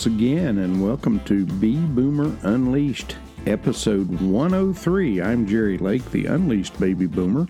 [0.00, 5.20] once again, and welcome to Bee Boomer Unleashed, episode 103.
[5.20, 7.46] I'm Jerry Lake, the Unleashed Baby Boomer,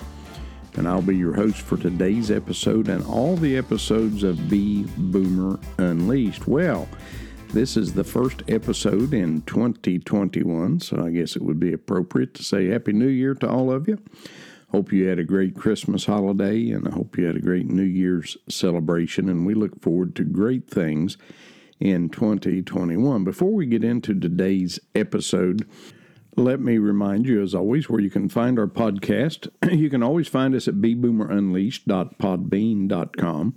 [0.74, 5.60] and I'll be your host for today's episode and all the episodes of Bee Boomer
[5.78, 6.48] Unleashed.
[6.48, 6.88] Well,
[7.52, 12.42] this is the first episode in 2021, so I guess it would be appropriate to
[12.42, 14.02] say Happy New Year to all of you.
[14.72, 17.84] Hope you had a great Christmas holiday, and I hope you had a great New
[17.84, 21.16] Year's celebration, and we look forward to great things
[21.80, 23.24] in 2021.
[23.24, 25.66] Before we get into today's episode,
[26.36, 29.48] let me remind you, as always, where you can find our podcast.
[29.76, 33.54] You can always find us at bboomerunleashed.podbean.com.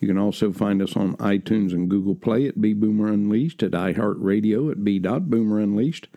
[0.00, 3.72] You can also find us on iTunes and Google Play at B Boomer Unleashed, at
[3.72, 6.08] iHeartRadio at B.Boomer Unleashed.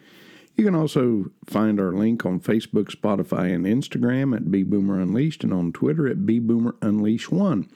[0.55, 5.43] You can also find our link on Facebook, Spotify, and Instagram at B Boomer Unleashed
[5.43, 7.67] and on Twitter at B Boomer Unleashed 1.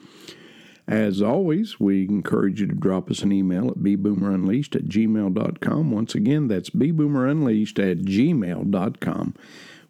[0.88, 5.90] As always, we encourage you to drop us an email at bboomerunleashed at gmail.com.
[5.90, 9.34] Once again, that's bboomerunleashed at gmail.com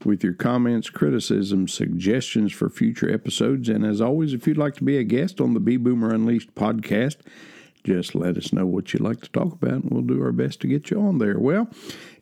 [0.04, 3.68] with your comments, criticisms, suggestions for future episodes.
[3.68, 6.54] And as always, if you'd like to be a guest on the Bee Boomer Unleashed
[6.56, 7.18] podcast,
[7.84, 10.60] just let us know what you'd like to talk about, and we'll do our best
[10.60, 11.38] to get you on there.
[11.38, 11.68] Well,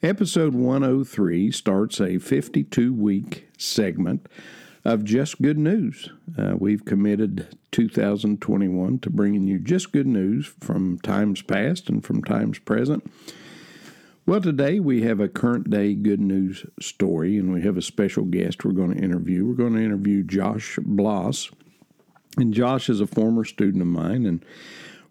[0.03, 4.27] episode 103 starts a 52 week segment
[4.87, 6.09] of just good news.
[6.37, 12.23] Uh, we've committed 2021 to bringing you just good news from times past and from
[12.23, 13.05] times present.
[14.25, 18.23] Well, today we have a current day good news story, and we have a special
[18.23, 19.45] guest we're going to interview.
[19.45, 21.51] We're going to interview Josh Bloss.
[22.37, 24.45] And Josh is a former student of mine, and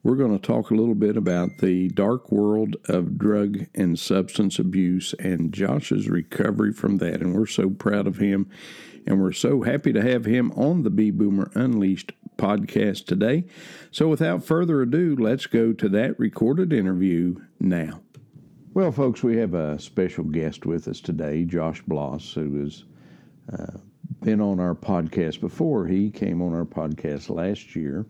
[0.02, 4.58] we're going to talk a little bit about the dark world of drug and substance
[4.58, 7.20] abuse and Josh's recovery from that.
[7.20, 8.48] And we're so proud of him,
[9.06, 13.44] and we're so happy to have him on the Bee Boomer Unleashed podcast today.
[13.90, 18.00] So, without further ado, let's go to that recorded interview now.
[18.74, 22.84] Well, folks, we have a special guest with us today, Josh Bloss, who has
[23.50, 23.78] uh,
[24.20, 25.86] been on our podcast before.
[25.86, 28.04] He came on our podcast last year.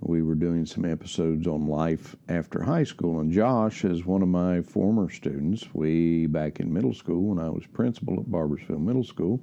[0.00, 4.28] We were doing some episodes on life after high school, and Josh is one of
[4.28, 5.74] my former students.
[5.74, 9.40] way back in middle school, when I was principal at Barboursville Middle School,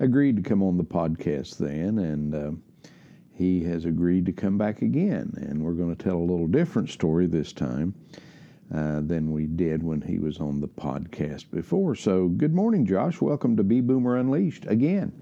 [0.00, 2.50] agreed to come on the podcast then, and uh,
[3.32, 5.32] he has agreed to come back again.
[5.36, 7.94] And we're going to tell a little different story this time
[8.74, 11.94] uh, than we did when he was on the podcast before.
[11.94, 13.20] So, good morning, Josh.
[13.20, 15.12] Welcome to Bee Boomer Unleashed again.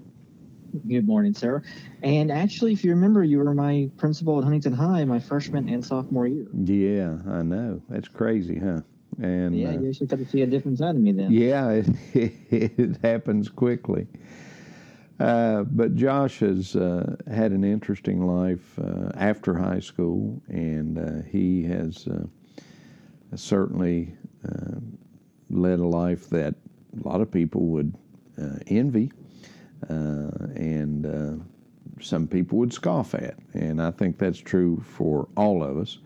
[0.87, 1.63] Good morning, sir.
[2.03, 5.83] And actually, if you remember, you were my principal at Huntington High my freshman and
[5.83, 6.45] sophomore year.
[6.53, 7.81] Yeah, I know.
[7.89, 8.81] That's crazy, huh?
[9.19, 11.31] And yeah, uh, you actually got to see a different side of me then.
[11.31, 11.69] Yeah,
[12.13, 14.07] it, it happens quickly.
[15.19, 21.27] Uh, but Josh has uh, had an interesting life uh, after high school, and uh,
[21.29, 22.23] he has uh,
[23.35, 24.13] certainly
[25.49, 26.55] led a life that
[27.03, 27.93] a lot of people would
[28.67, 29.11] envy
[29.89, 31.43] and
[31.99, 33.35] some people would scoff at.
[33.53, 35.97] And I think that's true for all of us.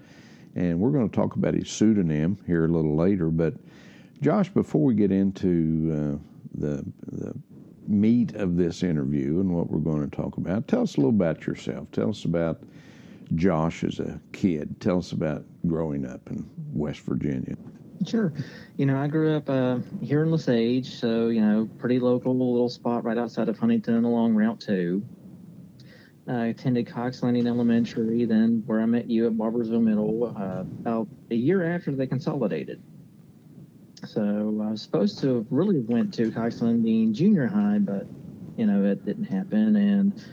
[0.56, 3.30] And we're going to talk about his pseudonym here a little later.
[3.30, 3.54] But
[4.22, 6.20] Josh, before we get into
[6.56, 7.36] the, the
[7.88, 11.12] meat of this interview and what we're going to talk about, tell us a little
[11.12, 11.88] about yourself.
[11.92, 12.64] Tell us about
[13.36, 14.80] Josh as a kid.
[14.80, 17.56] Tell us about growing up in West Virginia.
[18.06, 18.34] Sure.
[18.78, 22.70] You know, I grew up uh, here in Lesage, so, you know, pretty local little
[22.70, 25.04] spot right outside of Huntington along Route 2.
[26.28, 31.08] I attended Cox Landing Elementary, then where I met you at Barboursville Middle, uh, about
[31.32, 32.82] a year after they consolidated.
[34.08, 38.06] So I was supposed to have really went to Cox Landing Junior High, but,
[38.58, 39.76] you know, it didn't happen.
[39.78, 40.24] And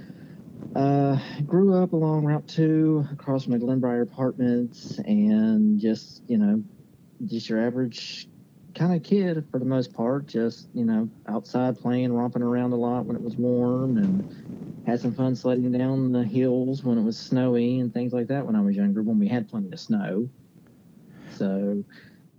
[0.75, 6.63] uh, grew up along Route 2 across from the Glenbrier Apartments and just, you know,
[7.27, 8.29] just your average
[8.75, 12.77] kind of kid for the most part, just, you know, outside playing, romping around a
[12.77, 17.03] lot when it was warm and had some fun sledding down the hills when it
[17.03, 19.79] was snowy and things like that when I was younger, when we had plenty of
[19.79, 20.29] snow.
[21.37, 21.85] So.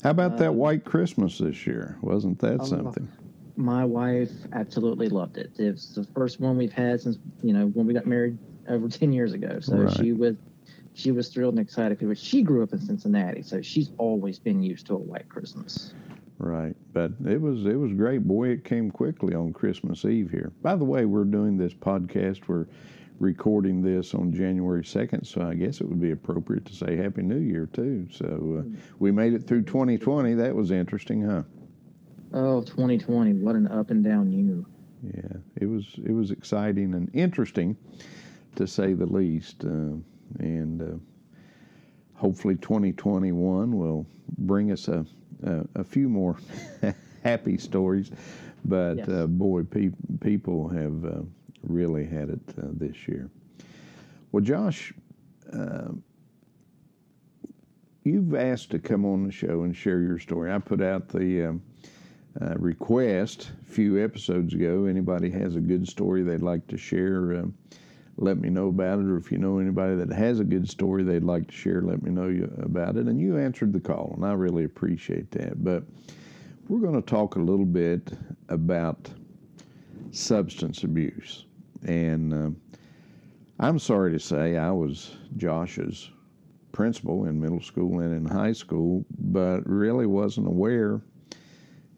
[0.03, 1.98] How about that um, white Christmas this year?
[2.01, 3.07] Wasn't that oh, something?
[3.62, 5.51] my wife absolutely loved it.
[5.57, 8.38] It's the first one we've had since you know when we got married
[8.68, 9.59] over ten years ago.
[9.59, 9.98] So right.
[9.98, 10.36] she was
[10.94, 14.62] she was thrilled and excited because she grew up in Cincinnati, so she's always been
[14.62, 15.94] used to a white Christmas.
[16.38, 18.27] Right, but it was it was great.
[18.27, 20.51] Boy, it came quickly on Christmas Eve here.
[20.62, 22.47] By the way, we're doing this podcast.
[22.47, 22.65] We're
[23.21, 27.21] recording this on January 2nd, so I guess it would be appropriate to say Happy
[27.21, 28.07] New Year, too.
[28.12, 30.33] So uh, we made it through 2020.
[30.33, 31.44] That was interesting, huh?
[32.33, 33.33] Oh, 2020!
[33.33, 34.63] What an up and down year.
[35.03, 37.77] Yeah, it was it was exciting and interesting,
[38.56, 39.63] to say the least.
[39.63, 39.97] Uh,
[40.39, 40.97] and uh,
[42.15, 44.07] hopefully 2021 will
[44.38, 45.06] bring us a,
[45.44, 46.38] a, a few more
[47.23, 48.12] happy stories.
[48.63, 49.09] But yes.
[49.09, 49.91] uh, boy, pe-
[50.21, 51.21] people have uh,
[51.63, 53.29] really had it uh, this year.
[54.31, 54.93] Well, Josh,
[55.53, 55.89] uh,
[58.03, 60.51] you've asked to come on the show and share your story.
[60.51, 61.61] I put out the um,
[62.39, 64.85] uh, request a few episodes ago.
[64.85, 67.43] Anybody has a good story they'd like to share, uh,
[68.17, 69.05] let me know about it.
[69.05, 72.03] Or if you know anybody that has a good story they'd like to share, let
[72.03, 73.07] me know about it.
[73.07, 75.63] And you answered the call, and I really appreciate that.
[75.63, 75.83] But
[76.67, 78.13] we're going to talk a little bit
[78.49, 79.09] about
[80.11, 81.45] substance abuse.
[81.86, 82.50] And uh,
[83.60, 86.10] I'm sorry to say I was Josh's
[86.72, 91.01] principal in middle school and in high school, but really wasn't aware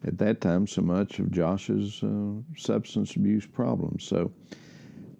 [0.06, 4.04] at that time so much of Josh's uh, substance abuse problems.
[4.04, 4.30] So,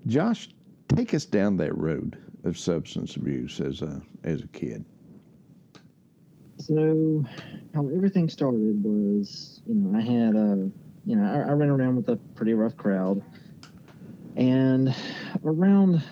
[0.07, 0.51] Josh,
[0.89, 4.85] take us down that road of substance abuse as a as a kid.
[6.59, 7.25] So,
[7.75, 10.71] how everything started was, you know, I had a,
[11.05, 13.23] you know, I, I ran around with a pretty rough crowd,
[14.37, 14.95] and
[15.45, 16.03] around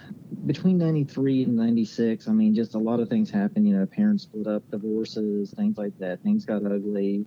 [0.47, 4.25] between 93 and 96 i mean just a lot of things happened you know parents
[4.25, 6.23] split up divorces things like that.
[6.23, 7.27] Things got ugly.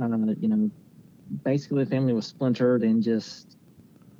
[0.00, 0.06] Uh,
[0.40, 0.70] you know
[1.44, 3.56] basically the family was splintered and just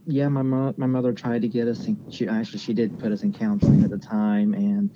[0.06, 3.22] yeah my my mother tried to get us in, she actually she did put us
[3.22, 4.54] in counseling at the time.
[4.54, 4.90] And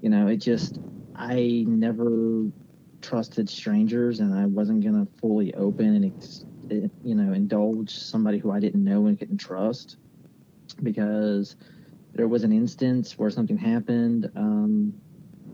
[0.00, 0.78] you know it just
[1.16, 2.44] i never
[3.00, 8.38] trusted strangers and i wasn't going to fully open and ex- you know indulge somebody
[8.38, 9.96] who i didn't know and couldn't trust
[10.82, 11.56] because
[12.14, 14.30] there was an instance where something happened.
[14.36, 14.94] Um,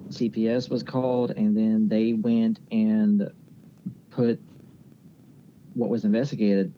[0.09, 3.31] CPS was called, and then they went and
[4.11, 4.41] put
[5.75, 6.75] what was investigated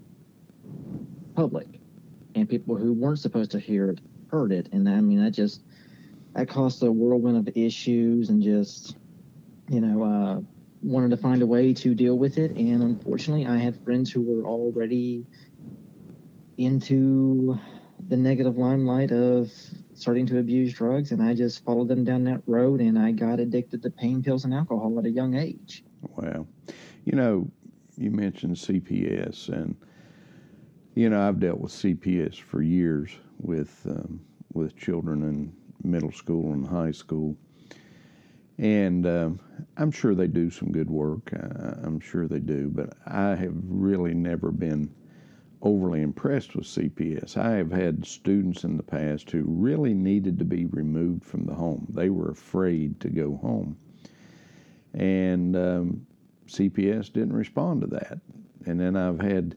[1.35, 1.67] public,
[2.35, 4.01] and people who weren't supposed to hear it
[4.31, 4.69] heard it.
[4.73, 5.63] And I mean, that just
[6.35, 8.97] that caused a whirlwind of issues, and just
[9.69, 10.41] you know, uh,
[10.83, 12.57] wanted to find a way to deal with it.
[12.57, 15.25] And unfortunately, I had friends who were already
[16.59, 17.59] into
[18.09, 19.51] the negative limelight of
[19.95, 23.39] starting to abuse drugs, and I just followed them down that road, and I got
[23.41, 25.85] addicted to pain pills and alcohol at a young age.
[26.17, 26.47] Wow,
[27.05, 27.49] you know,
[27.97, 29.77] you mentioned CPS, and
[30.95, 34.21] you know I've dealt with CPS for years with um,
[34.53, 35.53] with children in
[35.89, 37.37] middle school and high school,
[38.59, 39.41] and um,
[39.77, 41.33] I'm sure they do some good work.
[41.33, 44.93] I'm sure they do, but I have really never been
[45.63, 47.37] overly impressed with CPS.
[47.37, 51.55] I have had students in the past who really needed to be removed from the
[51.55, 51.87] home.
[51.91, 53.77] They were afraid to go home.
[54.95, 56.07] And um,
[56.47, 58.19] CPS didn't respond to that.
[58.67, 59.57] And then I've had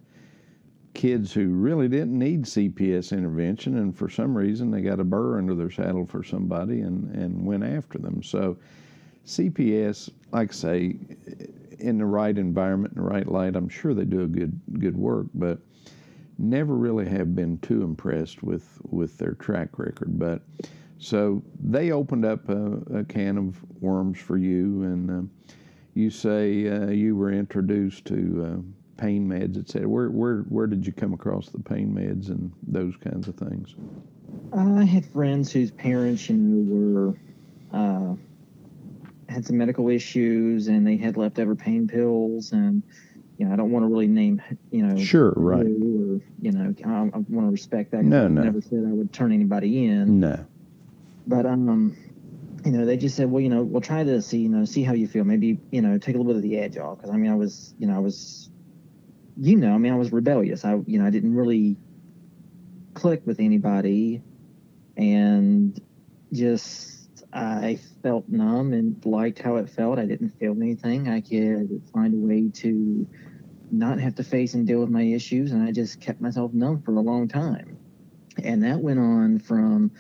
[0.94, 5.38] kids who really didn't need CPS intervention, and for some reason they got a burr
[5.38, 8.24] under their saddle for somebody and, and went after them.
[8.24, 8.58] So,
[9.26, 10.96] CPS, like I say,
[11.80, 14.96] in the right environment, in the right light, I'm sure they do a good good
[14.96, 15.60] work, but
[16.38, 20.20] never really have been too impressed with with their track record.
[20.20, 20.42] But
[20.98, 25.54] so they opened up a, a can of worms for you, and uh,
[25.94, 29.88] you say uh, you were introduced to uh, pain meds, etc.
[29.88, 33.76] Where where where did you come across the pain meds and those kinds of things?
[34.54, 37.18] I had friends whose parents, you know, were
[37.78, 38.16] uh,
[39.36, 42.82] had some medical issues, and they had leftover pain pills and
[43.38, 46.74] you know, I don't want to really name, you know, sure, right, or you know,
[46.86, 48.04] I, I want to respect that.
[48.04, 50.22] No, no, never said I would turn anybody in.
[50.22, 50.46] No,
[51.28, 51.98] but um,
[52.64, 54.84] you know, they just said, well, you know, we'll try this, see, you know, see
[54.84, 55.26] how you feel.
[55.26, 56.98] Maybe, you know, take a little bit of the edge off.
[56.98, 58.50] Because I mean, I was, you know, I was,
[59.38, 60.64] you know, I mean, I was rebellious.
[60.64, 61.76] I, you know, I didn't really
[62.94, 64.22] click with anybody,
[64.96, 65.78] and
[66.32, 66.95] just
[67.36, 70.00] I felt numb and liked how it felt.
[70.00, 71.10] I didn't feel anything.
[71.10, 73.08] I could find a way to
[73.72, 76.82] not have to face and deal with my issues, and I just kept myself numb
[76.82, 77.78] for a long time.
[78.42, 79.92] And that went on from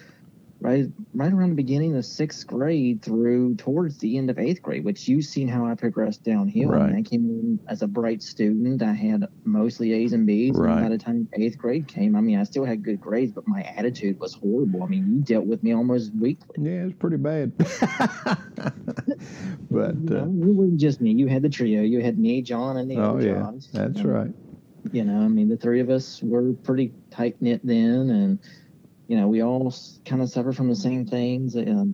[0.65, 4.84] right right around the beginning of sixth grade through towards the end of eighth grade,
[4.84, 6.69] which you've seen how I progressed downhill.
[6.69, 6.81] Right.
[6.81, 8.81] I, mean, I came in as a bright student.
[8.81, 10.55] I had mostly A's and B's.
[10.55, 10.72] Right.
[10.72, 13.48] And by the time eighth grade came, I mean, I still had good grades, but
[13.48, 14.81] my attitude was horrible.
[14.84, 16.55] I mean, you dealt with me almost weekly.
[16.57, 17.55] Yeah, it's pretty bad.
[19.69, 21.12] but you know, uh, it wasn't just me.
[21.12, 21.84] You had the trio.
[21.84, 23.69] You had me, John, and the oh, other yeah, Johns.
[23.72, 24.31] That's right.
[24.91, 28.39] You know, I mean, the three of us were pretty tight knit then, and
[29.07, 29.74] you know, we all
[30.05, 31.85] kind of suffer from the same things, uh,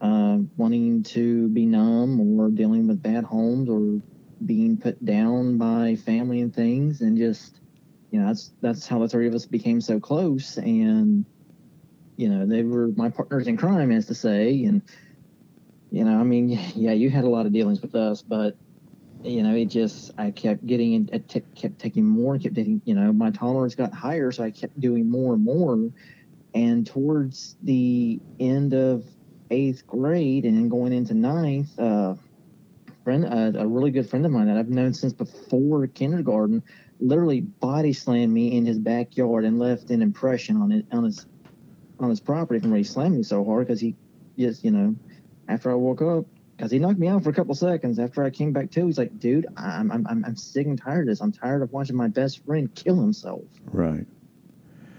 [0.00, 4.00] uh, wanting to be numb or dealing with bad homes or
[4.44, 7.60] being put down by family and things, and just,
[8.10, 11.24] you know, that's that's how the three of us became so close, and
[12.16, 14.82] you know, they were my partners in crime, as to say, and
[15.90, 18.56] you know, I mean, yeah, you had a lot of dealings with us, but
[19.22, 22.94] you know, it just I kept getting in, it kept taking more, kept taking, you
[22.94, 25.90] know, my tolerance got higher, so I kept doing more and more.
[26.54, 29.04] And towards the end of
[29.50, 32.14] eighth grade and going into ninth, uh,
[33.04, 36.62] friend, uh, a really good friend of mine that I've known since before kindergarten,
[37.00, 41.26] literally body slammed me in his backyard and left an impression on it on his
[41.98, 43.94] on his property from where he slammed me so hard because he
[44.38, 44.96] just, you know,
[45.48, 46.24] after I woke up,
[46.56, 47.98] because he knocked me out for a couple seconds.
[47.98, 51.06] After I came back to, he's like, "Dude, I'm I'm I'm sick and tired of
[51.06, 51.20] this.
[51.20, 54.06] I'm tired of watching my best friend kill himself." Right.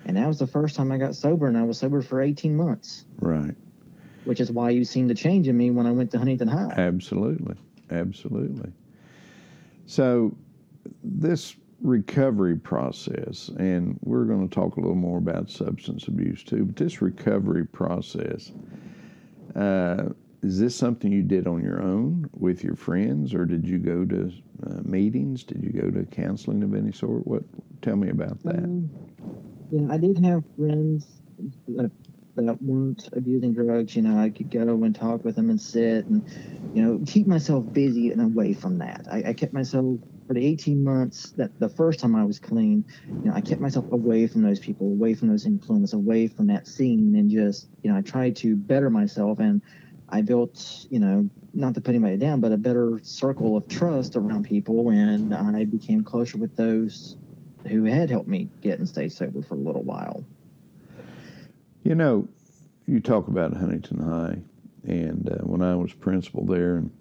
[0.05, 2.55] And that was the first time I got sober, and I was sober for 18
[2.55, 3.05] months.
[3.20, 3.55] Right.
[4.25, 6.74] Which is why you seemed to change in me when I went to Huntington High.
[6.77, 7.55] Absolutely,
[7.89, 8.72] absolutely.
[9.86, 10.36] So
[11.03, 16.65] this recovery process, and we're going to talk a little more about substance abuse too,
[16.65, 18.51] but this recovery process,
[19.55, 20.10] uh,
[20.43, 24.05] is this something you did on your own with your friends, or did you go
[24.05, 24.31] to
[24.65, 25.43] uh, meetings?
[25.43, 27.27] Did you go to counseling of any sort?
[27.27, 27.43] What?
[27.81, 28.55] Tell me about that.
[28.55, 28.89] Um,
[29.71, 31.07] yeah, I did have friends
[31.69, 31.91] that,
[32.35, 33.95] that weren't abusing drugs.
[33.95, 36.23] You know, I could go and talk with them and sit and,
[36.75, 39.07] you know, keep myself busy and away from that.
[39.09, 39.97] I, I kept myself
[40.27, 43.61] for the 18 months that the first time I was clean, you know, I kept
[43.61, 47.69] myself away from those people, away from those influences, away from that scene, and just,
[47.81, 49.39] you know, I tried to better myself.
[49.39, 49.61] And
[50.09, 54.17] I built, you know, not to put anybody down, but a better circle of trust
[54.17, 57.15] around people, and I became closer with those
[57.68, 60.24] who had helped me get and stay sober for a little while.
[61.84, 62.27] You know,
[62.88, 64.39] you talk about Huntington High,
[64.84, 66.91] and uh, when I was principal there, and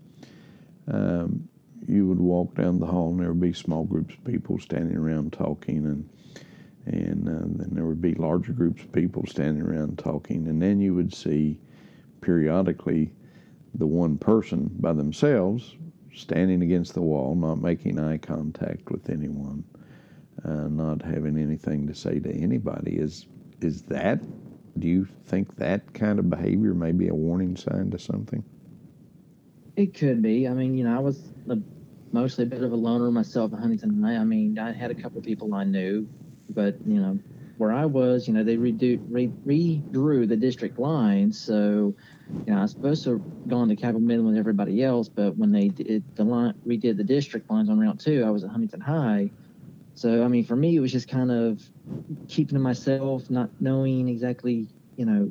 [0.88, 1.48] um,
[1.86, 4.96] you would walk down the hall, and there would be small groups of people standing
[4.96, 6.08] around talking, and
[6.86, 10.80] and uh, then there would be larger groups of people standing around talking, and then
[10.80, 11.58] you would see
[12.20, 13.12] periodically
[13.74, 15.76] the one person by themselves
[16.14, 19.64] standing against the wall, not making eye contact with anyone,
[20.44, 22.96] uh, not having anything to say to anybody.
[22.96, 23.26] Is
[23.60, 24.20] is that?
[24.78, 28.44] Do you think that kind of behavior may be a warning sign to something?
[29.76, 30.48] It could be.
[30.48, 31.58] I mean, you know, I was a,
[32.12, 34.04] mostly a bit of a loner myself at Huntington.
[34.04, 36.08] I mean, I had a couple of people I knew,
[36.48, 37.18] but you know,
[37.60, 41.38] where I was, you know, they redo, re, redrew the district lines.
[41.38, 41.94] So,
[42.46, 45.36] you know, I was supposed to have gone to Cabell Midland with everybody else, but
[45.36, 48.50] when they did the line, redid the district lines on Route 2, I was at
[48.50, 49.30] Huntington High.
[50.00, 51.62] So, I mean, for me, it was just kind of
[52.26, 54.66] keeping to myself, not knowing exactly,
[54.96, 55.30] you know,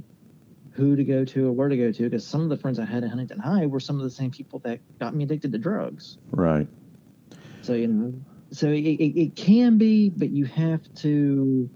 [0.74, 2.86] who to go to or where to go to, because some of the friends I
[2.86, 5.58] had at Huntington High were some of the same people that got me addicted to
[5.58, 6.20] drugs.
[6.30, 6.68] Right.
[7.64, 8.14] So, you know,
[8.52, 11.68] so it, it, it can be, but you have to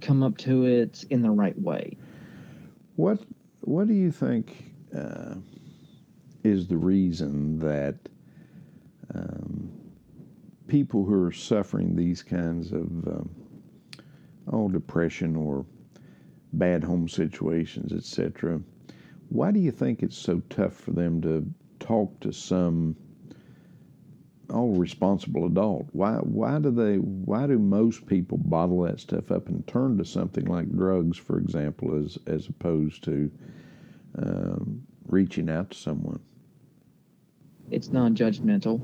[0.00, 1.98] come up to it in the right way.
[2.96, 3.20] What
[3.60, 5.34] What do you think uh,
[6.42, 7.96] is the reason that
[10.72, 13.28] people who are suffering these kinds of um,
[14.50, 15.66] oh depression or
[16.54, 18.58] bad home situations, etc.
[19.28, 21.46] Why do you think it's so tough for them to
[21.78, 22.96] talk to some
[24.48, 29.48] oh responsible adult why why do they why do most people bottle that stuff up
[29.48, 33.30] and turn to something like drugs for example as as opposed to
[34.18, 36.20] um, reaching out to someone
[37.70, 38.80] it's non-judgmental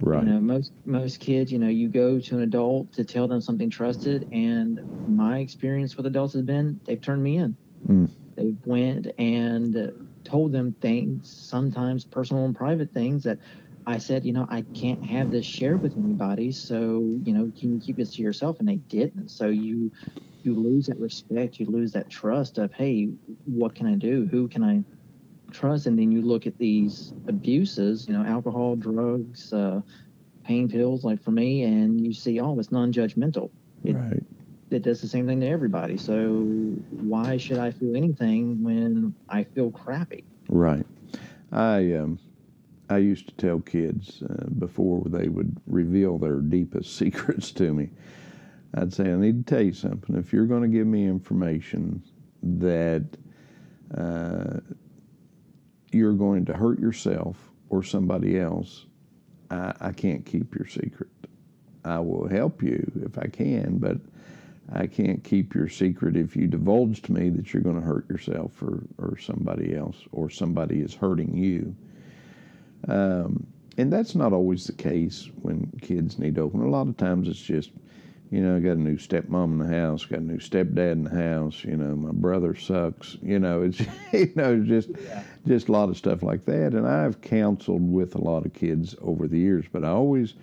[0.00, 3.28] right you know most most kids you know you go to an adult to tell
[3.28, 7.56] them something trusted and my experience with adults has been they've turned me in
[7.88, 8.10] mm.
[8.36, 9.92] they went and
[10.24, 13.38] told them things sometimes personal and private things that
[13.86, 16.52] I said, you know, I can't have this shared with anybody.
[16.52, 18.60] So, you know, can you keep this to yourself?
[18.60, 19.30] And they didn't.
[19.30, 19.90] So you
[20.42, 23.10] you lose that respect, you lose that trust of, hey,
[23.44, 24.26] what can I do?
[24.30, 24.82] Who can I
[25.52, 25.86] trust?
[25.86, 29.80] And then you look at these abuses, you know, alcohol, drugs, uh,
[30.44, 33.50] pain pills, like for me, and you see, oh, it's non-judgmental.
[33.84, 34.22] It, right.
[34.70, 35.96] It does the same thing to everybody.
[35.96, 36.42] So
[36.90, 40.24] why should I feel anything when I feel crappy?
[40.48, 40.86] Right.
[41.50, 42.20] I um
[42.88, 47.90] I used to tell kids uh, before they would reveal their deepest secrets to me,
[48.74, 50.16] I'd say, I need to tell you something.
[50.16, 52.02] If you're going to give me information
[52.42, 53.06] that
[53.96, 54.60] uh,
[55.92, 57.36] you're going to hurt yourself
[57.68, 58.86] or somebody else,
[59.50, 61.10] I, I can't keep your secret.
[61.84, 63.98] I will help you if I can, but
[64.72, 68.08] I can't keep your secret if you divulge to me that you're going to hurt
[68.08, 71.74] yourself or, or somebody else or somebody is hurting you.
[72.86, 73.46] Um,
[73.78, 76.60] and that's not always the case when kids need to open.
[76.60, 77.70] A lot of times it's just
[78.30, 81.04] you know, I got a new stepmom in the house, got a new stepdad in
[81.04, 81.64] the house.
[81.64, 83.16] You know, my brother sucks.
[83.22, 83.80] You know, it's
[84.12, 85.24] you know just yeah.
[85.46, 86.74] just a lot of stuff like that.
[86.74, 90.34] And I've counseled with a lot of kids over the years, but I always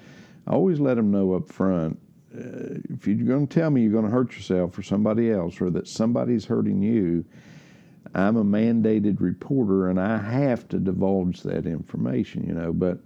[0.48, 1.98] I always let them know up front.
[2.38, 5.62] Uh, if you're going to tell me you're going to hurt yourself or somebody else,
[5.62, 7.24] or that somebody's hurting you,
[8.14, 12.46] I'm a mandated reporter, and I have to divulge that information.
[12.46, 13.00] You know, but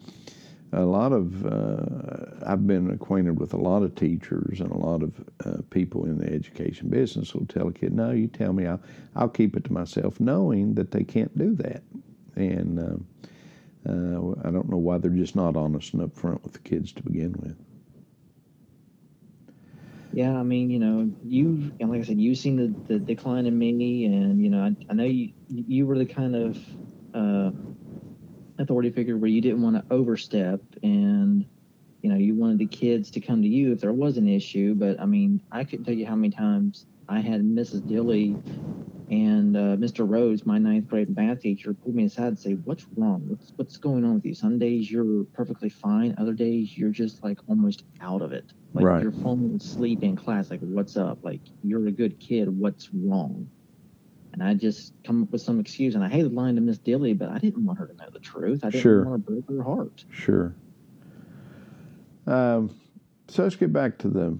[0.73, 5.03] a lot of uh, I've been acquainted with a lot of teachers and a lot
[5.03, 8.67] of uh, people in the education business will tell a kid, "No, you tell me,
[8.67, 8.81] I'll
[9.15, 11.83] I'll keep it to myself," knowing that they can't do that,
[12.35, 16.59] and uh, uh I don't know why they're just not honest and upfront with the
[16.59, 17.57] kids to begin with.
[20.13, 23.45] Yeah, I mean, you know, you and like I said, you've seen the, the decline
[23.45, 26.57] in me, and you know, I, I know you you were the kind of
[27.13, 27.51] uh,
[28.61, 31.45] authority figure where you didn't want to overstep and
[32.01, 34.73] you know you wanted the kids to come to you if there was an issue
[34.73, 38.35] but i mean i couldn't tell you how many times i had mrs dilly
[39.11, 42.85] and uh, mr rhodes my ninth grade math teacher pulled me aside and say what's
[42.95, 43.23] wrong?
[43.27, 44.33] What's, what's going on with you?
[44.33, 48.53] Some days you're perfectly fine other days you're just like almost out of it.
[48.73, 49.03] Like right.
[49.03, 51.19] you're falling asleep in class like what's up?
[51.23, 52.57] Like you're a good kid.
[52.57, 53.49] What's wrong
[54.33, 55.95] and I just come up with some excuse.
[55.95, 58.19] And I hated lying to Miss Dilly, but I didn't want her to know the
[58.19, 58.63] truth.
[58.63, 59.05] I didn't sure.
[59.05, 60.05] want to break her heart.
[60.11, 60.53] Sure.
[62.27, 62.75] Um,
[63.27, 64.39] so let's get back to the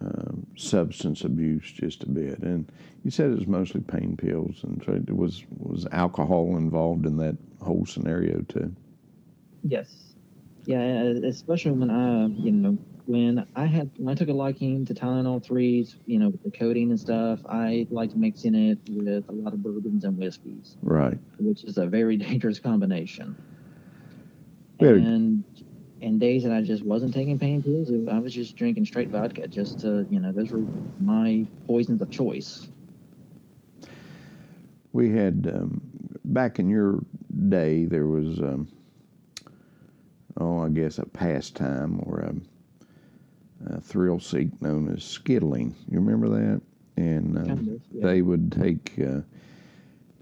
[0.00, 2.38] um, substance abuse just a bit.
[2.40, 2.70] And
[3.04, 7.16] you said it was mostly pain pills, and so it was was alcohol involved in
[7.18, 8.74] that whole scenario too.
[9.62, 10.09] Yes.
[10.66, 14.94] Yeah, especially when I, you know, when I had when I took a liking to
[14.94, 19.32] Tylenol threes, you know, with the codeine and stuff, I liked mixing it with a
[19.32, 20.76] lot of bourbons and whiskeys.
[20.82, 21.18] Right.
[21.38, 23.36] Which is a very dangerous combination.
[24.78, 25.02] Very.
[25.02, 25.44] And
[26.02, 29.46] and days that I just wasn't taking pain pills, I was just drinking straight vodka
[29.48, 30.64] just to, you know, those were
[30.98, 32.68] my poisons of choice.
[34.92, 35.80] We had um,
[36.24, 37.00] back in your
[37.48, 38.68] day, there was, um,
[40.40, 42.34] oh, I guess a pastime or a
[43.68, 45.74] uh, thrill seek known as skittling.
[45.90, 46.60] You remember that?
[46.96, 48.06] And uh, kind of, yeah.
[48.06, 49.20] they would take uh,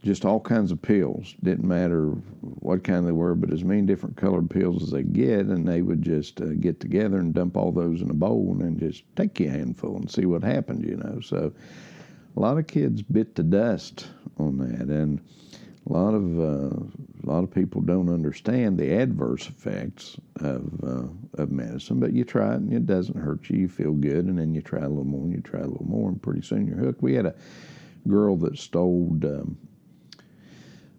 [0.03, 1.35] just all kinds of pills.
[1.43, 2.07] Didn't matter
[2.41, 5.83] what kind they were, but as many different colored pills as they get, and they
[5.83, 9.39] would just uh, get together and dump all those in a bowl and just take
[9.41, 10.85] you a handful and see what happened.
[10.85, 11.53] You know, so
[12.37, 15.21] a lot of kids bit the dust on that, and
[15.89, 16.77] a lot of uh,
[17.25, 22.25] a lot of people don't understand the adverse effects of uh, of medicine, but you
[22.25, 23.61] try it and it doesn't hurt you.
[23.61, 25.87] You feel good, and then you try a little more, and you try a little
[25.87, 27.03] more, and pretty soon you're hooked.
[27.03, 27.35] We had a
[28.07, 29.57] girl that stole um,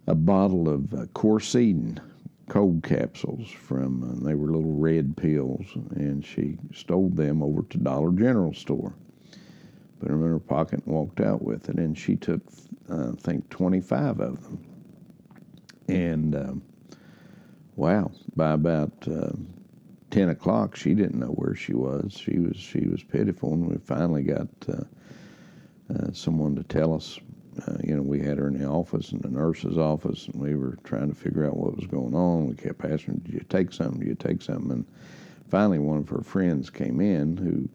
[0.07, 1.99] a bottle of uh, Coricidin
[2.47, 4.03] cold capsules from.
[4.03, 8.93] Uh, they were little red pills, and she stole them over to Dollar General store.
[9.99, 12.41] Put them in her pocket and walked out with it, and she took,
[12.89, 14.68] uh, I think, 25 of them
[15.89, 16.61] and um,
[17.75, 19.31] wow, by about uh,
[20.11, 22.13] ten o'clock, she didn't know where she was.
[22.13, 24.83] She was she was pitiful, and we finally got uh,
[25.93, 27.19] uh, someone to tell us.
[27.67, 30.55] Uh, you know, we had her in the office, in the nurse's office, and we
[30.55, 32.47] were trying to figure out what was going on.
[32.47, 33.99] We kept asking, "Did you take something?
[33.99, 34.85] Did you take something?" And
[35.49, 37.67] finally, one of her friends came in who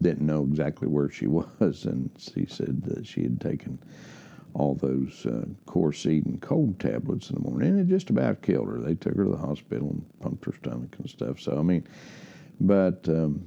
[0.00, 1.26] didn't know exactly where she
[1.60, 3.78] was, and she said that she had taken
[4.54, 8.78] all those uh, and cold tablets in the morning, and it just about killed her.
[8.78, 11.40] They took her to the hospital and pumped her stomach and stuff.
[11.40, 11.86] So I mean,
[12.60, 13.44] but um,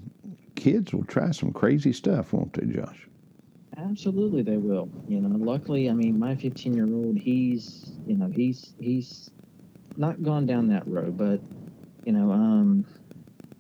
[0.56, 3.08] kids will try some crazy stuff, won't they, Josh?
[3.78, 4.89] Absolutely, they will.
[5.08, 9.30] You know, luckily, I mean, my 15 year old, he's, you know, he's he's
[9.96, 11.39] not gone down that road, but
[12.06, 12.86] you know, um,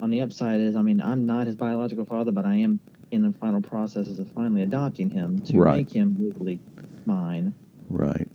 [0.01, 2.79] on the upside is, I mean, I'm not his biological father, but I am
[3.11, 5.77] in the final processes of finally adopting him to right.
[5.77, 6.59] make him legally
[7.07, 7.55] mine.
[7.89, 8.27] Right.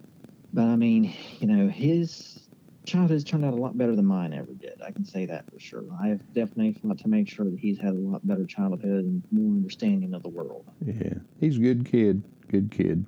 [0.53, 2.49] But I mean, you know, his
[2.85, 4.81] childhood's turned out a lot better than mine ever did.
[4.85, 5.85] I can say that for sure.
[6.03, 9.23] I have definitely fought to make sure that he's had a lot better childhood and
[9.31, 10.65] more understanding of the world.
[10.85, 12.23] Yeah, he's a good kid.
[12.49, 13.05] Good kid.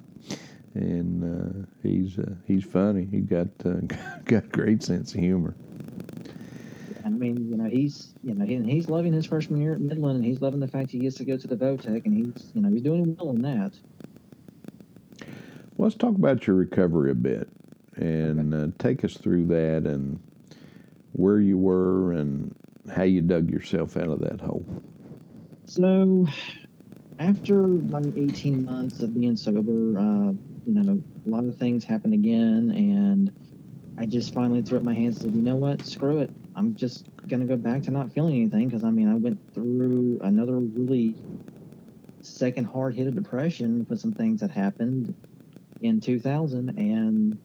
[0.75, 3.07] And uh, he's uh, he's funny.
[3.11, 3.81] He got uh,
[4.25, 5.55] got great sense of humor.
[7.05, 10.17] I mean, you know, he's you know he, he's loving his freshman year at Midland,
[10.17, 12.63] and he's loving the fact he gets to go to the Votech, and he's you
[12.63, 13.75] know he's doing well in that.
[15.77, 17.49] Let's talk about your recovery a bit
[17.97, 20.21] and uh, take us through that and
[21.13, 22.55] where you were and
[22.95, 24.65] how you dug yourself out of that hole.
[25.67, 26.27] So,
[27.19, 30.33] after like 18 months of being sober, uh,
[30.67, 33.33] you know, a lot of things happened again, and
[33.99, 36.31] I just finally threw up my hands and said, you know what, screw it.
[36.55, 39.41] I'm just going to go back to not feeling anything because, I mean, I went
[39.55, 41.17] through another really
[42.23, 45.15] second hard hit of depression with some things that happened
[45.85, 47.39] in 2000 and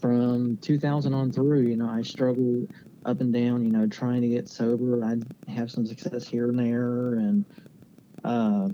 [0.00, 2.68] from 2000 on through you know i struggled
[3.04, 5.04] up and down you know trying to get sober.
[5.04, 7.44] I'd have some success here and there and
[8.24, 8.68] uh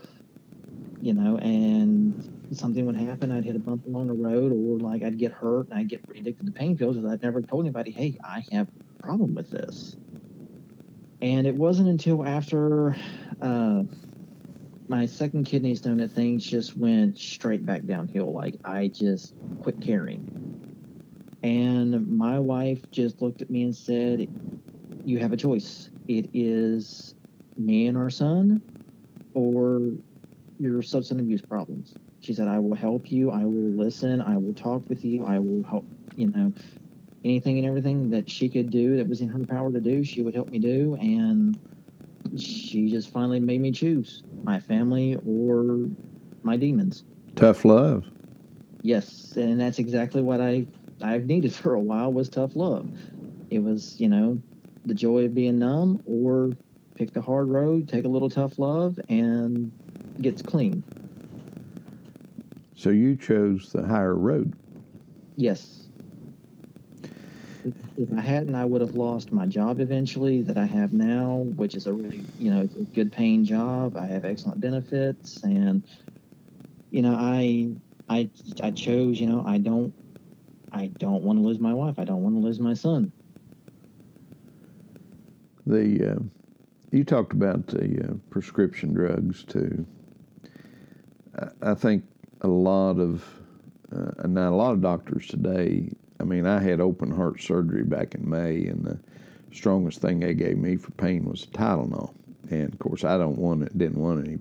[1.00, 5.02] you know and something would happen i'd hit a bump along the road or like
[5.02, 7.90] i'd get hurt and i'd get addicted to pain pills because i'd never told anybody
[7.90, 9.96] hey i have a problem with this.
[11.22, 12.96] And it wasn't until after
[13.42, 13.82] uh,
[14.90, 18.32] my second kidney stone that things just went straight back downhill.
[18.34, 20.26] Like I just quit caring.
[21.44, 24.28] And my wife just looked at me and said,
[25.04, 25.88] You have a choice.
[26.08, 27.14] It is
[27.56, 28.60] me and our son
[29.32, 29.92] or
[30.58, 31.94] your substance abuse problems.
[32.18, 33.30] She said, I will help you.
[33.30, 34.20] I will listen.
[34.20, 35.24] I will talk with you.
[35.24, 36.52] I will help, you know,
[37.24, 40.22] anything and everything that she could do that was in her power to do, she
[40.22, 40.96] would help me do.
[41.00, 41.56] And
[42.36, 45.88] she just finally made me choose my family or
[46.42, 47.04] my demons.
[47.36, 48.04] Tough love.
[48.82, 50.66] Yes, and that's exactly what I
[51.02, 52.90] I've needed for a while was tough love.
[53.50, 54.40] It was, you know,
[54.84, 56.52] the joy of being numb or
[56.96, 59.72] pick the hard road, take a little tough love and
[60.20, 60.84] gets clean.
[62.74, 64.54] So you chose the higher road.
[65.36, 65.79] Yes
[68.00, 71.74] if I hadn't, I would have lost my job eventually that I have now, which
[71.74, 73.96] is a really, you know, good paying job.
[73.96, 75.82] I have excellent benefits, and
[76.90, 77.70] you know, I,
[78.08, 78.30] I,
[78.62, 79.20] I chose.
[79.20, 79.92] You know, I don't,
[80.72, 81.98] I don't want to lose my wife.
[81.98, 83.12] I don't want to lose my son.
[85.66, 86.18] The, uh,
[86.90, 89.86] you talked about the uh, prescription drugs too.
[91.38, 92.04] I, I think
[92.40, 93.24] a lot of,
[93.94, 98.14] uh, now a lot of doctors today I mean, I had open heart surgery back
[98.14, 98.98] in May, and the
[99.52, 102.12] strongest thing they gave me for pain was Tylenol.
[102.50, 104.38] And of course, I don't want it, didn't want any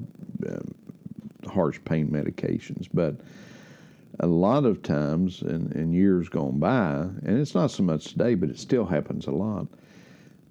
[0.47, 3.15] uh, harsh pain medications, but
[4.19, 8.35] a lot of times in, in years gone by, and it's not so much today,
[8.35, 9.67] but it still happens a lot.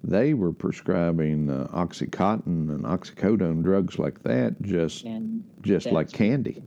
[0.03, 6.63] They were prescribing uh, OxyContin and oxycodone drugs like that, just and just like candy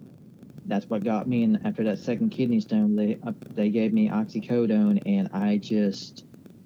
[0.67, 1.45] that's what got me.
[1.45, 6.25] And after that second kidney stone, they uh, they gave me oxycodone, and I just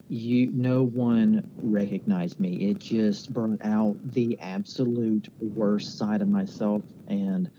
[0.09, 2.71] you no one recognized me.
[2.71, 7.51] It just brought out the absolute worst side of myself, and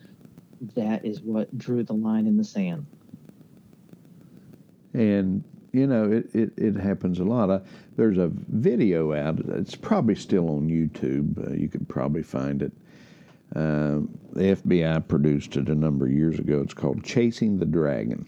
[0.76, 2.86] that is what drew the line in the sand.
[4.94, 7.52] And you know, it, it, it happens a lot.
[7.52, 7.62] I,
[7.98, 9.40] there's a video out.
[9.40, 11.48] It's probably still on YouTube.
[11.48, 12.72] Uh, you could probably find it
[13.56, 14.00] uh,
[14.34, 16.62] the FBI produced it a number of years ago.
[16.62, 18.28] It's called Chasing the Dragon.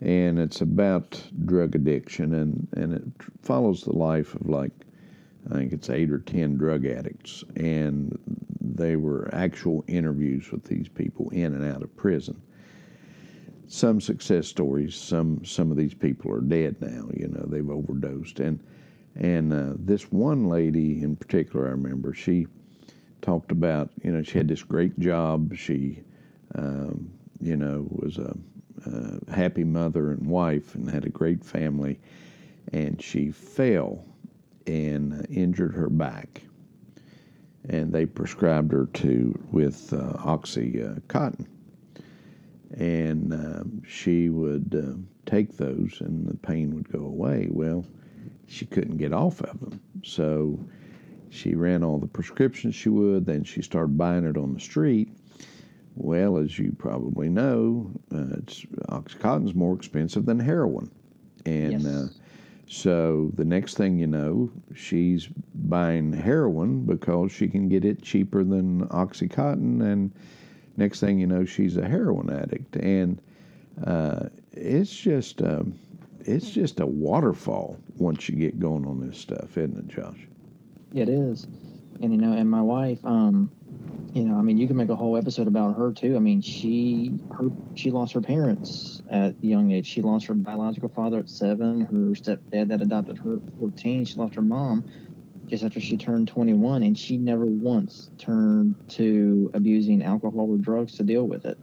[0.00, 3.02] And it's about drug addiction, and, and it
[3.42, 4.72] follows the life of like,
[5.50, 7.44] I think it's eight or ten drug addicts.
[7.56, 8.18] And
[8.60, 12.40] they were actual interviews with these people in and out of prison.
[13.68, 18.38] Some success stories, some some of these people are dead now, you know, they've overdosed.
[18.38, 18.60] And
[19.16, 22.46] and uh, this one lady in particular, I remember, she
[23.26, 25.54] talked about, you know, she had this great job.
[25.56, 26.00] She,
[26.54, 27.10] um,
[27.40, 28.36] you know, was a,
[28.86, 31.98] a, happy mother and wife and had a great family.
[32.72, 34.04] And she fell
[34.68, 36.42] and injured her back.
[37.68, 41.46] And they prescribed her to with uh, Oxycontin.
[42.78, 44.96] And um, she would uh,
[45.28, 47.48] take those and the pain would go away.
[47.50, 47.84] Well,
[48.46, 49.80] she couldn't get off of them.
[50.04, 50.60] So
[51.30, 55.08] she ran all the prescriptions she would, then she started buying it on the street.
[55.94, 58.36] Well, as you probably know, uh,
[58.88, 60.90] Oxycontin's more expensive than heroin.
[61.46, 61.86] And yes.
[61.86, 62.08] uh,
[62.68, 68.44] so the next thing you know, she's buying heroin because she can get it cheaper
[68.44, 69.80] than Oxycontin.
[69.82, 70.12] And
[70.76, 72.76] next thing you know, she's a heroin addict.
[72.76, 73.20] And
[73.84, 75.40] uh, it's just.
[75.42, 75.78] Um,
[76.26, 80.26] it's just a waterfall once you get going on this stuff, isn't it, Josh?
[80.94, 81.44] It is,
[82.00, 83.50] and you know, and my wife, um,
[84.12, 86.16] you know, I mean, you can make a whole episode about her too.
[86.16, 89.86] I mean, she her she lost her parents at a young age.
[89.86, 91.82] She lost her biological father at seven.
[91.82, 94.04] Her stepdad that adopted her at fourteen.
[94.04, 94.84] She lost her mom
[95.46, 100.96] just after she turned 21, and she never once turned to abusing alcohol or drugs
[100.96, 101.58] to deal with it.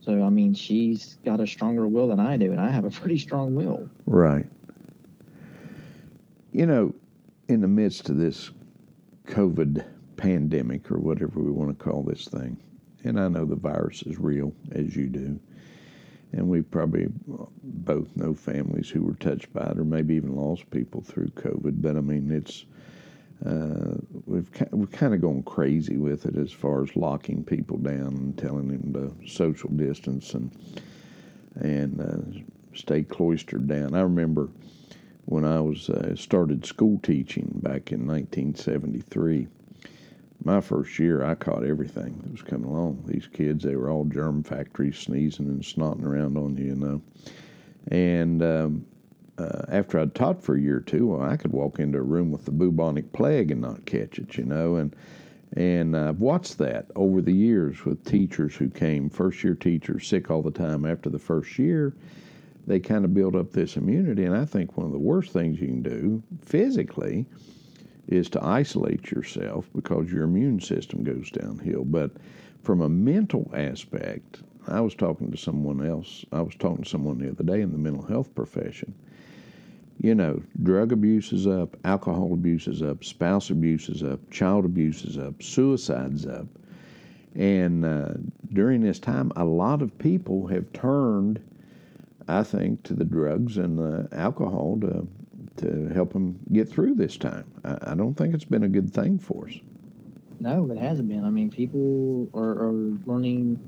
[0.00, 2.90] So, I mean, she's got a stronger will than I do, and I have a
[2.90, 3.88] pretty strong will.
[4.06, 4.46] Right.
[6.52, 6.94] You know,
[7.48, 8.50] in the midst of this
[9.26, 9.84] COVID
[10.16, 12.56] pandemic or whatever we want to call this thing,
[13.04, 15.38] and I know the virus is real, as you do,
[16.32, 17.06] and we probably
[17.62, 21.82] both know families who were touched by it or maybe even lost people through COVID.
[21.82, 22.64] But I mean, it's
[23.44, 28.16] uh, we've we're kind of gone crazy with it as far as locking people down
[28.16, 30.50] and telling them to social distance and
[31.56, 32.40] and uh,
[32.74, 33.94] stay cloistered down.
[33.94, 34.48] I remember
[35.26, 39.48] when I was uh, started school teaching back in 1973.
[40.44, 43.04] My first year, I caught everything that was coming along.
[43.06, 47.02] These kids, they were all germ factories, sneezing and snotting around on you, you know.
[47.88, 48.86] And um,
[49.38, 52.02] uh, after I'd taught for a year or two, well, I could walk into a
[52.02, 54.76] room with the bubonic plague and not catch it, you know.
[54.76, 54.94] And
[55.56, 60.28] and I've watched that over the years with teachers who came, first year teachers, sick
[60.30, 61.94] all the time after the first year.
[62.66, 64.24] They kind of build up this immunity.
[64.24, 67.26] And I think one of the worst things you can do physically
[68.08, 71.84] is to isolate yourself because your immune system goes downhill.
[71.84, 72.12] But
[72.62, 76.24] from a mental aspect, I was talking to someone else.
[76.32, 78.94] I was talking to someone the other day in the mental health profession
[80.00, 84.64] you know, drug abuse is up, alcohol abuse is up, spouse abuse is up, child
[84.64, 86.46] abuse is up, suicide's up.
[87.34, 88.14] And uh,
[88.52, 91.42] during this time, a lot of people have turned,
[92.28, 95.06] I think, to the drugs and the alcohol to,
[95.58, 97.44] to help them get through this time.
[97.64, 99.54] I, I don't think it's been a good thing for us.
[100.40, 101.24] No, it hasn't been.
[101.24, 102.72] I mean, people are, are
[103.06, 103.58] learning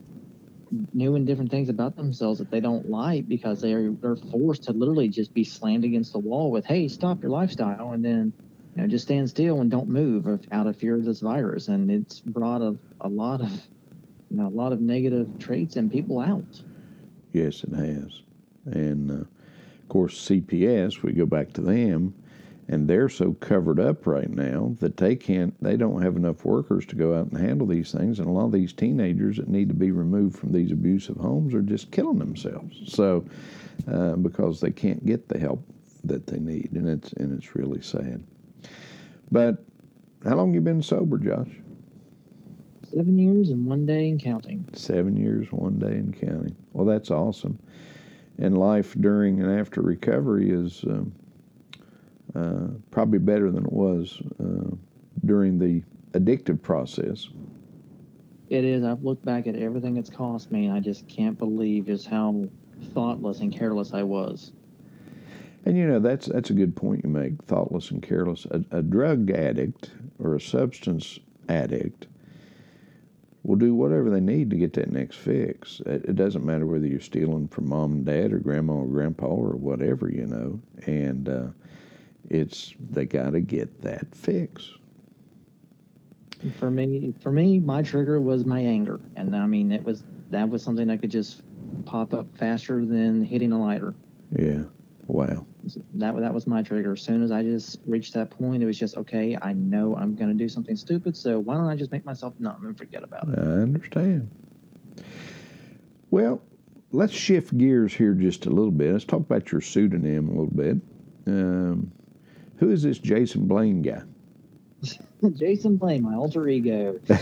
[0.93, 4.73] new and different things about themselves that they don't like because they're they're forced to
[4.73, 8.33] literally just be slammed against the wall with hey stop your lifestyle and then
[8.75, 11.91] you know just stand still and don't move out of fear of this virus and
[11.91, 13.51] it's brought a, a lot of
[14.31, 16.63] you know a lot of negative traits and people out
[17.33, 18.23] yes it has
[18.67, 22.15] and uh, of course cps we go back to them
[22.69, 26.85] and they're so covered up right now that they can't they don't have enough workers
[26.87, 29.69] to go out and handle these things and a lot of these teenagers that need
[29.69, 32.81] to be removed from these abusive homes are just killing themselves.
[32.93, 33.25] So
[33.91, 35.65] uh, because they can't get the help
[36.05, 38.23] that they need and it's and it's really sad.
[39.31, 39.63] But
[40.25, 41.51] how long you been sober josh?
[42.91, 44.69] Seven years and one day and counting.
[44.73, 46.57] Seven years one day and counting.
[46.73, 47.61] Well that's awesome
[48.39, 51.13] and life during and after recovery is um,
[52.35, 54.75] uh, probably better than it was uh,
[55.25, 55.83] during the
[56.19, 57.29] addictive process.
[58.49, 58.85] It is.
[58.85, 62.49] I've looked back at everything it's cost me, and I just can't believe just how
[62.95, 64.53] thoughtless and careless I was.
[65.65, 67.43] And you know that's that's a good point you make.
[67.45, 68.47] Thoughtless and careless.
[68.51, 71.19] A, a drug addict or a substance
[71.49, 72.07] addict
[73.47, 75.81] will do whatever they need to get that next fix.
[75.87, 79.27] It, it, doesn't matter whether you're stealing from mom and dad or grandma or grandpa
[79.27, 80.61] or whatever, you know.
[80.87, 81.47] And uh,
[82.29, 84.73] it's they got to get that fix.
[86.59, 90.49] For me, for me, my trigger was my anger, and I mean, it was that
[90.49, 91.43] was something that could just
[91.85, 93.95] pop up faster than hitting a lighter.
[94.37, 94.65] Yeah.
[95.07, 95.47] Wow.
[95.95, 96.93] That that was my trigger.
[96.93, 99.37] As soon as I just reached that point, it was just okay.
[99.41, 102.35] I know I'm going to do something stupid, so why don't I just make myself
[102.39, 103.39] numb and forget about it?
[103.39, 104.31] I understand.
[106.11, 106.41] Well,
[106.93, 108.93] let's shift gears here just a little bit.
[108.93, 110.77] Let's talk about your pseudonym a little bit.
[111.27, 111.93] Um,
[112.59, 114.03] who is this Jason Blaine guy?
[115.35, 116.99] Jason Blaine, my alter ego.
[117.07, 117.15] he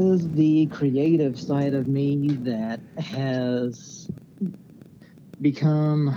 [0.00, 4.08] is the creative side of me that has
[5.40, 6.16] become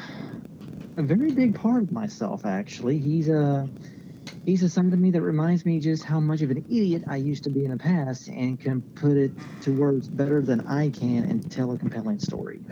[0.97, 2.45] a very big part of myself.
[2.45, 3.67] Actually, he's a
[4.45, 7.17] he's a side of me that reminds me just how much of an idiot I
[7.17, 9.31] used to be in the past, and can put it
[9.61, 12.59] to words better than I can and tell a compelling story.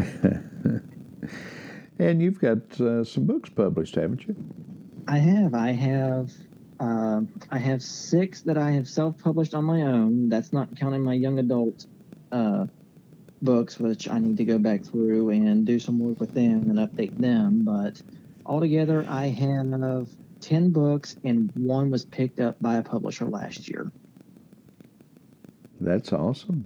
[2.00, 4.36] and you've got uh, some books published, haven't you?
[5.08, 5.54] I have.
[5.54, 6.32] I have.
[6.80, 10.28] Uh, I have six that I have self-published on my own.
[10.28, 11.86] That's not counting my young adult
[12.32, 12.66] uh,
[13.44, 16.80] books, which I need to go back through and do some work with them and
[16.80, 17.64] update them.
[17.64, 18.02] But
[18.46, 20.08] altogether, I have
[20.40, 23.92] ten books, and one was picked up by a publisher last year.
[25.80, 26.66] That's awesome.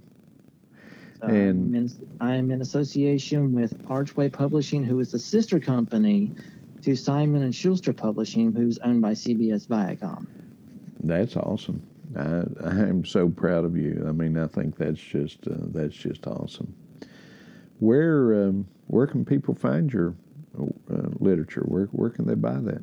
[1.22, 6.32] and I'm in, I'm in association with Archway Publishing, who is the sister company
[6.82, 10.26] to Simon and Schuster Publishing, who's owned by CBS Viacom.
[11.02, 11.82] That's awesome.
[12.18, 14.04] I, I'm so proud of you.
[14.08, 16.74] I mean, I think that's just uh, that's just awesome.
[17.78, 20.14] Where um, where can people find your
[20.58, 21.62] uh, literature?
[21.62, 22.82] Where where can they buy that?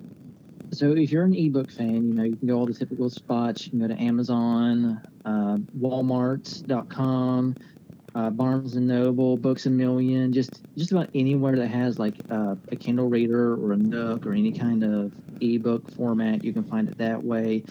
[0.72, 3.66] So, if you're an ebook fan, you know you can go all the typical spots.
[3.66, 7.56] You can go to Amazon, uh, Walmart.com,
[8.16, 12.56] uh, Barnes and Noble, Books a Million, just just about anywhere that has like uh,
[12.72, 16.90] a Kindle reader or a Nook or any kind of ebook format, you can find
[16.90, 17.64] it that way.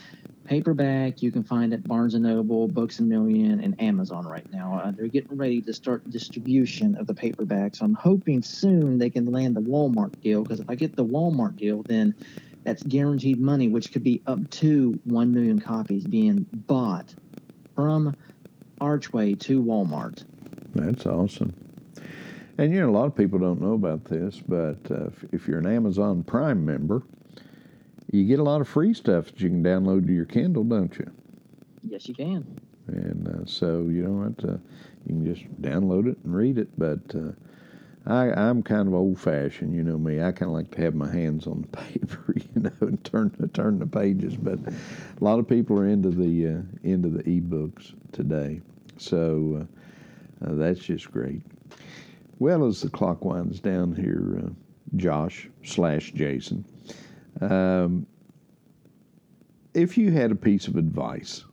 [0.44, 4.80] Paperback, you can find at Barnes and Noble, Books a Million, and Amazon right now.
[4.84, 9.10] Uh, they're getting ready to start distribution of the paperback, so I'm hoping soon they
[9.10, 10.42] can land the Walmart deal.
[10.42, 12.14] Because if I get the Walmart deal, then
[12.64, 17.14] That's guaranteed money, which could be up to 1 million copies being bought
[17.74, 18.16] from
[18.80, 20.24] Archway to Walmart.
[20.74, 21.54] That's awesome.
[22.56, 25.48] And you know, a lot of people don't know about this, but uh, if, if,
[25.48, 27.02] you're an Amazon Prime member,
[28.14, 30.96] you get a lot of free stuff that you can download to your Kindle, don't
[30.98, 31.10] you?
[31.82, 32.46] Yes, you can.
[32.86, 34.60] And uh, so you don't have to.
[35.06, 36.68] You can just download it and read it.
[36.78, 37.32] But uh,
[38.06, 40.22] I, I'm kind of old fashioned, you know me.
[40.22, 43.30] I kind of like to have my hands on the paper, you know, and turn
[43.54, 44.36] turn the pages.
[44.36, 48.60] But a lot of people are into the uh, into the e-books today,
[48.98, 49.66] so
[50.42, 51.40] uh, uh, that's just great.
[52.38, 54.50] Well, as the clock winds down here, uh,
[54.96, 56.64] Josh slash Jason,
[57.40, 58.06] um,
[59.74, 61.44] if you had a piece of advice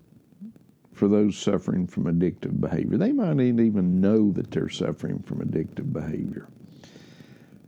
[0.94, 5.40] for those suffering from addictive behavior, they might not even know that they're suffering from
[5.40, 6.48] addictive behavior.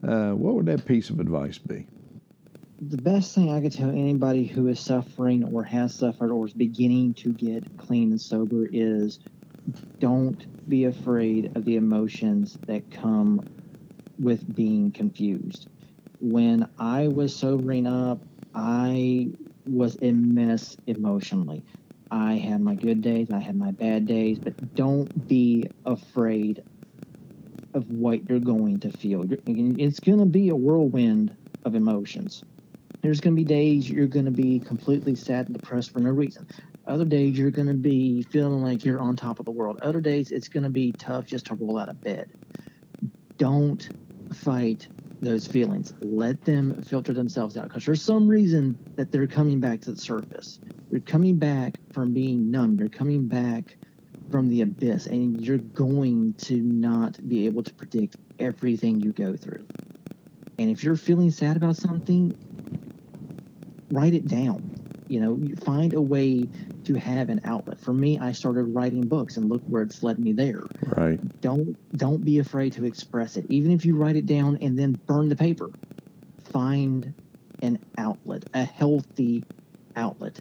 [0.07, 1.87] Uh, what would that piece of advice be?
[2.81, 6.53] The best thing I could tell anybody who is suffering or has suffered or is
[6.53, 9.19] beginning to get clean and sober is
[9.99, 13.41] don't be afraid of the emotions that come
[14.19, 15.69] with being confused.
[16.23, 18.21] When I was sobering up,
[18.55, 19.27] I
[19.67, 21.65] was a mess emotionally.
[22.11, 26.63] I had my good days, I had my bad days, but don't be afraid
[27.73, 29.25] of what you're going to feel.
[29.45, 32.45] It's going to be a whirlwind of emotions.
[33.01, 36.11] There's going to be days you're going to be completely sad and depressed for no
[36.11, 36.47] reason.
[36.87, 39.79] Other days you're going to be feeling like you're on top of the world.
[39.81, 42.29] Other days it's going to be tough just to roll out of bed.
[43.37, 43.89] Don't
[44.33, 44.87] fight
[45.23, 45.93] those feelings.
[46.01, 49.99] Let them filter themselves out because there's some reason that they're coming back to the
[49.99, 50.59] surface.
[50.91, 52.77] You're coming back from being numb.
[52.77, 53.77] You're coming back
[54.29, 59.35] from the abyss, and you're going to not be able to predict everything you go
[59.35, 59.65] through.
[60.59, 62.35] And if you're feeling sad about something,
[63.91, 66.47] write it down you know find a way
[66.85, 67.79] to have an outlet.
[67.79, 70.63] For me i started writing books and look where it's led me there.
[70.97, 71.19] Right.
[71.41, 73.45] Don't don't be afraid to express it.
[73.49, 75.69] Even if you write it down and then burn the paper
[76.51, 77.13] find
[77.61, 79.43] an outlet a healthy
[79.95, 80.39] outlet.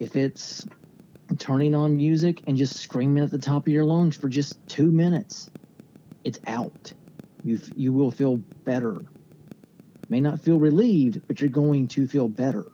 [0.00, 0.66] If it's
[1.38, 4.90] turning on music and just screaming at the top of your lungs for just two
[4.90, 5.50] minutes
[6.24, 6.92] it's out.
[7.42, 9.04] You you will feel better.
[10.08, 12.66] May not feel relieved but you're going to feel better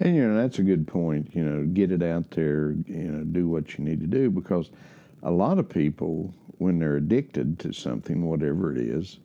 [0.00, 1.34] and you know that's a good point.
[1.34, 2.72] You know, get it out there.
[2.86, 4.70] You know, do what you need to do because
[5.22, 9.18] a lot of people, when they're addicted to something, whatever it is,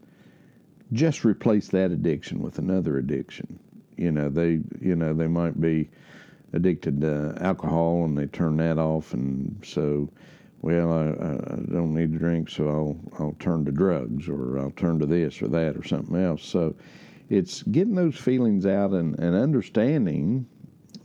[0.93, 3.59] just replace that addiction with another addiction.
[3.97, 5.89] You know, they you know they might be
[6.53, 10.09] addicted to alcohol and they turn that off, and so
[10.61, 14.71] well, I, I, don't need to drink, so I'll I'll turn to drugs or I'll
[14.71, 16.43] turn to this or that or something else.
[16.43, 16.75] So
[17.29, 20.47] it's getting those feelings out and, and understanding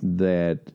[0.04, 0.70] that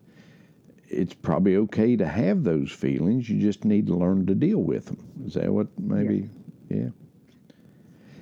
[0.87, 3.29] it's probably okay to have those feelings.
[3.29, 5.05] You just need to learn to deal with them.
[5.25, 6.29] Is that what maybe?
[6.69, 6.77] Yeah.
[6.77, 6.89] yeah.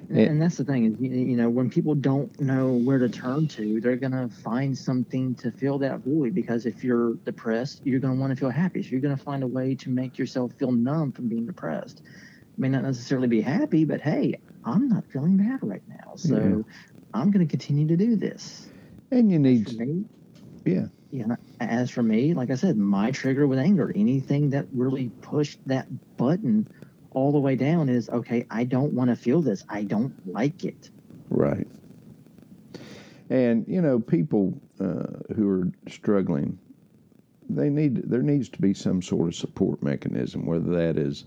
[0.09, 3.47] And, and, that's the thing is, you know, when people don't know where to turn
[3.49, 6.33] to, they're going to find something to fill that void.
[6.33, 8.83] Because if you're depressed, you're going to want to feel happy.
[8.83, 12.03] So you're going to find a way to make yourself feel numb from being depressed.
[12.57, 16.13] May not necessarily be happy, but hey, I'm not feeling bad right now.
[16.15, 16.73] So yeah.
[17.13, 18.69] I'm going to continue to do this.
[19.11, 20.07] And you need,
[20.65, 24.65] yeah, you know, as for me, like I said, my trigger with anger, anything that
[24.73, 26.67] really pushed that button
[27.11, 29.63] all the way down is okay, I don't want to feel this.
[29.69, 30.89] I don't like it.
[31.29, 31.67] Right.
[33.29, 36.57] And, you know, people uh, who are struggling,
[37.49, 41.25] they need there needs to be some sort of support mechanism, whether that is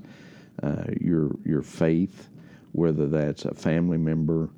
[0.63, 2.29] uh, your your faith,
[2.73, 4.51] whether that's a family member,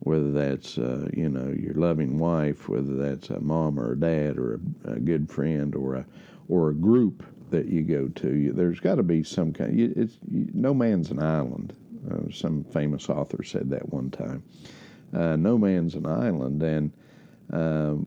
[0.00, 4.38] whether that's uh, you know your loving wife, whether that's a mom or a dad
[4.38, 6.06] or a, a good friend or a
[6.48, 8.52] or a group that you go to.
[8.52, 9.78] There's got to be some kind.
[9.96, 11.74] It's no man's an island.
[12.10, 14.42] Uh, some famous author said that one time.
[15.12, 16.92] Uh, no man's an island, and
[17.52, 18.06] um,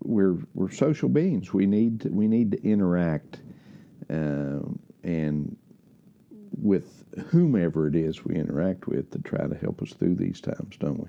[0.00, 1.52] we're we're social beings.
[1.52, 3.40] We need to, we need to interact,
[4.10, 4.60] uh,
[5.02, 5.56] and
[6.60, 10.76] with whomever it is we interact with to try to help us through these times,
[10.78, 11.08] don't we?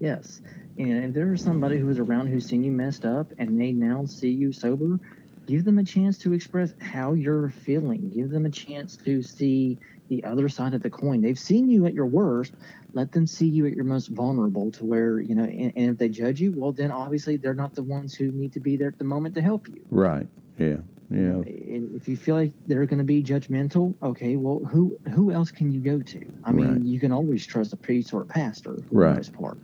[0.00, 0.40] Yes.
[0.78, 4.04] And if there's somebody who is around who's seen you messed up and they now
[4.06, 4.98] see you sober,
[5.46, 8.10] give them a chance to express how you're feeling.
[8.10, 9.78] Give them a chance to see
[10.08, 11.20] the other side of the coin.
[11.20, 12.52] They've seen you at your worst.
[12.92, 15.98] Let them see you at your most vulnerable to where, you know, and, and if
[15.98, 18.88] they judge you, well, then obviously they're not the ones who need to be there
[18.88, 19.84] at the moment to help you.
[19.90, 20.26] Right.
[20.58, 20.76] Yeah.
[21.14, 21.42] Yeah.
[21.46, 25.50] And If you feel like they're going to be judgmental, okay, well, who who else
[25.50, 26.20] can you go to?
[26.44, 26.82] I mean, right.
[26.82, 29.10] you can always trust a priest or a pastor for right.
[29.10, 29.58] the most part.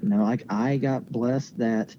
[0.00, 1.94] You know, like I got blessed that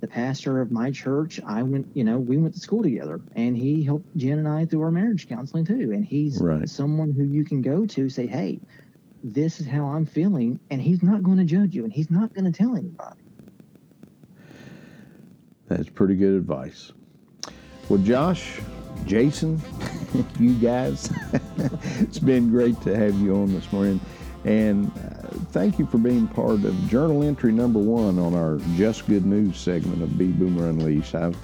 [0.00, 3.56] the pastor of my church, I went, you know, we went to school together and
[3.56, 5.92] he helped Jen and I through our marriage counseling too.
[5.92, 6.68] And he's Right.
[6.68, 8.60] someone who you can go to say, Hey,
[9.22, 10.58] this is how I'm feeling.
[10.70, 13.20] And he's not going to judge you and he's not going to tell anybody.
[15.68, 16.92] That's pretty good advice.
[17.90, 18.60] Well, Josh,
[19.04, 19.60] Jason,
[20.38, 21.12] you guys,
[21.98, 24.00] it's been great to have you on this morning.
[24.44, 29.08] And uh, thank you for being part of journal entry number one on our Just
[29.08, 31.16] Good News segment of Be Boomer Unleashed.
[31.16, 31.36] I've,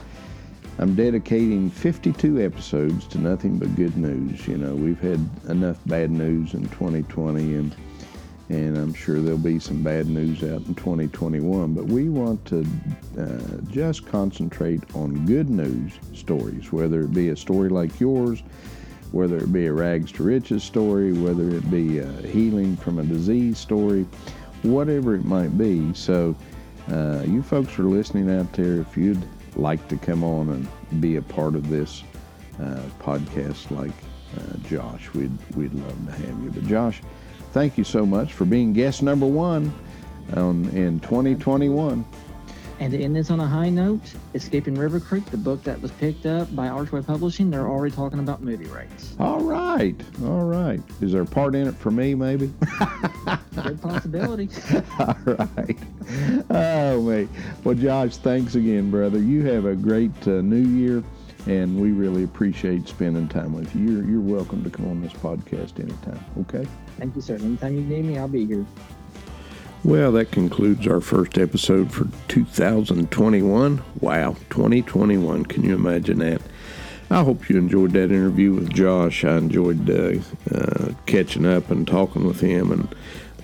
[0.79, 4.47] I'm dedicating 52 episodes to nothing but good news.
[4.47, 7.75] You know, we've had enough bad news in 2020, and
[8.49, 11.75] and I'm sure there'll be some bad news out in 2021.
[11.75, 12.67] But we want to
[13.19, 18.43] uh, just concentrate on good news stories, whether it be a story like yours,
[19.11, 23.03] whether it be a rags to riches story, whether it be a healing from a
[23.03, 24.07] disease story,
[24.63, 25.93] whatever it might be.
[25.95, 26.37] So,
[26.91, 29.23] uh, you folks are listening out there, if you'd
[29.57, 32.05] like to come on and be a part of this
[32.61, 33.93] uh, podcast like
[34.37, 36.51] uh, Josh, we'd, we'd love to have you.
[36.55, 37.03] But, Josh,
[37.57, 39.73] thank you so much for being guest number one
[40.35, 42.05] on, in 2021.
[42.81, 44.03] And to end this on a high note,
[44.35, 48.19] Escaping River Creek, the book that was picked up by Archway Publishing, they're already talking
[48.19, 49.17] about movie rights.
[49.19, 50.83] All right, all right.
[51.01, 52.53] Is there a part in it for me, maybe?
[53.63, 54.51] Good possibility.
[54.99, 55.79] all right.
[56.51, 57.31] Oh, mate.
[57.65, 59.19] Well, Josh, thanks again, brother.
[59.19, 61.03] You have a great uh, new year,
[61.47, 63.91] and we really appreciate spending time with you.
[63.91, 66.67] You're, you're welcome to come on this podcast anytime, okay?
[66.99, 67.37] Thank you, sir.
[67.37, 68.67] Anytime you need me, I'll be here.
[69.85, 73.83] Well, that concludes our first episode for 2021.
[74.01, 75.47] Wow, 2021.
[75.47, 76.43] Can you imagine that?
[77.09, 79.25] I hope you enjoyed that interview with Josh.
[79.25, 80.19] I enjoyed uh,
[80.53, 82.93] uh, catching up and talking with him and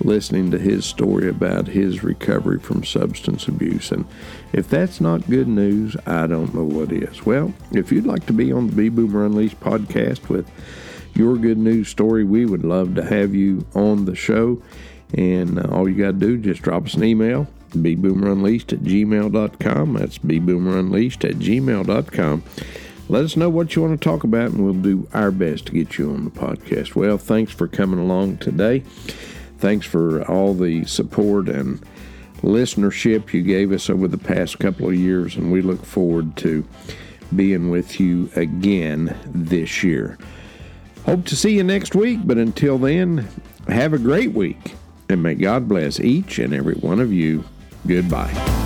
[0.05, 3.91] listening to his story about his recovery from substance abuse.
[3.91, 4.05] And
[4.51, 7.25] if that's not good news, I don't know what is.
[7.25, 10.49] Well, if you'd like to be on the Be Boomer Unleashed podcast with
[11.15, 14.61] your good news story, we would love to have you on the show.
[15.13, 19.93] And uh, all you got to do just drop us an email, bboomerunleashed at gmail.com.
[19.93, 22.43] That's bboomerunleashed at gmail.com.
[23.09, 25.73] Let us know what you want to talk about, and we'll do our best to
[25.73, 26.95] get you on the podcast.
[26.95, 28.83] Well, thanks for coming along today.
[29.63, 31.81] Thanks for all the support and
[32.41, 36.67] listenership you gave us over the past couple of years, and we look forward to
[37.33, 40.17] being with you again this year.
[41.05, 43.27] Hope to see you next week, but until then,
[43.67, 44.73] have a great week
[45.09, 47.45] and may God bless each and every one of you.
[47.87, 48.62] Goodbye.